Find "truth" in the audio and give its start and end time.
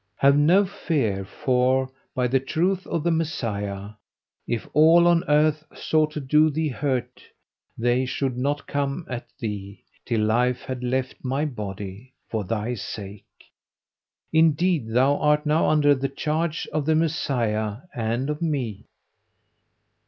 2.39-2.87